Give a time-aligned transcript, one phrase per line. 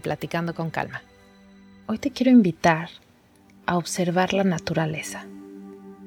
[0.00, 1.02] Platicando con Calma.
[1.86, 2.88] Hoy te quiero invitar
[3.66, 5.26] a observar la naturaleza.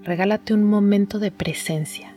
[0.04, 2.16] Regálate un momento de presencia.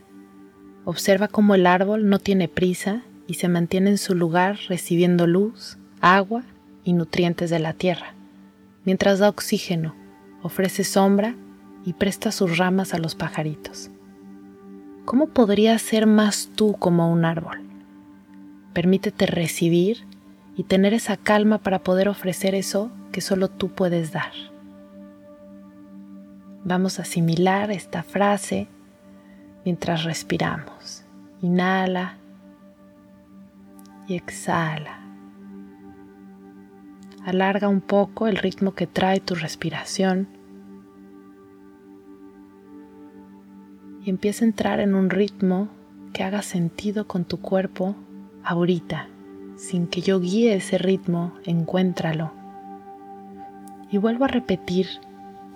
[0.84, 5.78] Observa cómo el árbol no tiene prisa y se mantiene en su lugar recibiendo luz,
[6.00, 6.42] agua
[6.84, 8.14] y nutrientes de la tierra,
[8.84, 9.94] mientras da oxígeno,
[10.42, 11.34] ofrece sombra
[11.84, 13.90] y presta sus ramas a los pajaritos.
[15.04, 17.60] ¿Cómo podrías ser más tú como un árbol?
[18.72, 20.06] Permítete recibir
[20.60, 24.32] y tener esa calma para poder ofrecer eso que solo tú puedes dar.
[26.64, 28.68] Vamos a asimilar esta frase
[29.64, 31.06] mientras respiramos.
[31.40, 32.18] Inhala
[34.06, 35.00] y exhala.
[37.24, 40.28] Alarga un poco el ritmo que trae tu respiración
[44.04, 45.70] y empieza a entrar en un ritmo
[46.12, 47.96] que haga sentido con tu cuerpo
[48.44, 49.08] ahorita,
[49.60, 52.32] sin que yo guíe ese ritmo, encuéntralo.
[53.90, 54.88] Y vuelvo a repetir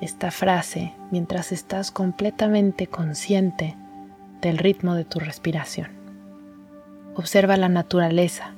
[0.02, 3.76] esta frase mientras estás completamente consciente
[4.42, 5.88] del ritmo de tu respiración.
[7.16, 8.52] Observa la naturaleza,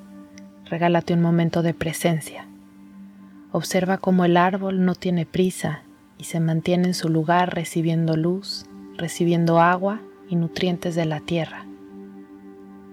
[0.65, 2.45] regálate un momento de presencia.
[3.53, 5.83] Observa cómo el árbol no tiene prisa
[6.17, 8.65] y se mantiene en su lugar recibiendo luz,
[8.97, 11.65] recibiendo agua y nutrientes de la tierra,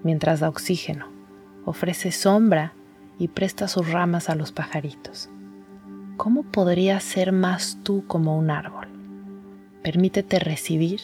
[0.03, 1.14] mientras da oxígeno
[1.65, 2.73] ofrece sombra
[3.17, 5.29] y presta sus ramas a los pajaritos.
[6.17, 8.87] ¿Cómo podrías ser más tú como un árbol?
[9.83, 11.01] Permítete recibir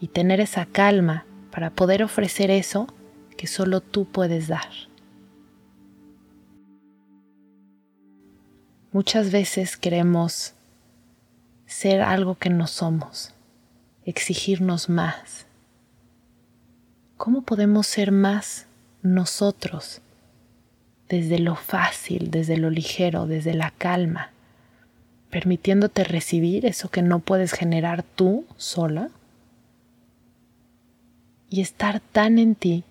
[0.00, 2.86] y tener esa calma para poder ofrecer eso
[3.36, 4.70] que solo tú puedes dar.
[8.92, 10.54] Muchas veces queremos
[11.66, 13.34] ser algo que no somos,
[14.04, 15.46] exigirnos más.
[17.16, 18.65] ¿Cómo podemos ser más
[19.14, 20.00] nosotros
[21.08, 24.30] desde lo fácil, desde lo ligero, desde la calma,
[25.30, 29.10] permitiéndote recibir eso que no puedes generar tú sola
[31.48, 32.84] y estar tan en ti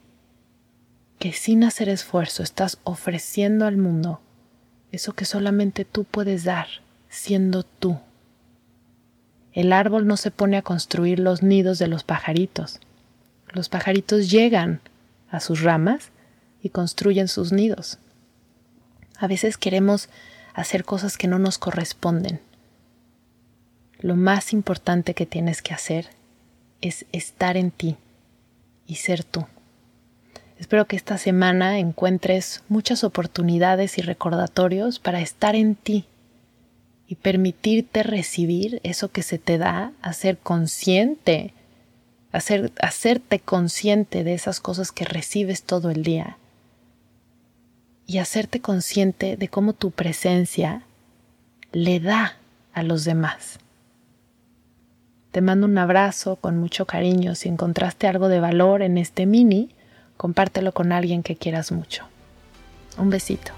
[1.20, 4.22] que sin hacer esfuerzo estás ofreciendo al mundo
[4.92, 6.68] eso que solamente tú puedes dar
[7.10, 8.00] siendo tú.
[9.54, 12.80] El árbol no se pone a construir los nidos de los pajaritos.
[13.54, 14.82] Los pajaritos llegan
[15.30, 16.10] a sus ramas
[16.62, 18.00] y construyen sus nidos.
[19.18, 20.10] A veces queremos
[20.54, 22.40] hacer cosas que no nos corresponden.
[24.00, 26.10] Lo más importante que tienes que hacer
[26.82, 27.98] es estar en ti
[28.88, 29.46] y ser tú.
[30.58, 36.06] Espero que esta semana encuentres muchas oportunidades y recordatorios para estar en ti
[37.08, 41.54] y permitirte recibir eso que se te da, a ser consciente
[42.36, 46.38] hacer, hacerte consciente de esas cosas que recibes todo el día
[48.08, 50.84] y hacerte consciente de cómo tu presencia
[51.72, 52.38] le da
[52.74, 53.60] a los demás.
[55.32, 57.36] Te mando un abrazo con mucho cariño.
[57.36, 59.70] Si encontraste algo de valor en este mini,
[60.18, 62.06] compártelo con alguien que quieras mucho.
[62.98, 63.52] Un besito.